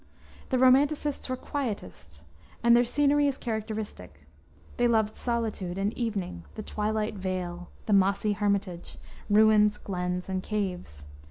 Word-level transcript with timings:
The 0.49 0.57
romanticists 0.57 1.29
were 1.29 1.35
quietists, 1.37 2.23
and 2.63 2.75
their 2.75 2.83
scenery 2.83 3.27
is 3.27 3.37
characteristic. 3.37 4.25
They 4.77 4.87
loved 4.87 5.13
solitude 5.13 5.77
and 5.77 5.93
evening, 5.95 6.43
the 6.55 6.63
twilight 6.63 7.13
vale, 7.13 7.69
the 7.85 7.93
mossy 7.93 8.31
hermitage, 8.33 8.97
ruins, 9.29 9.77
glens, 9.77 10.27
and 10.27 10.41
caves. 10.41 11.05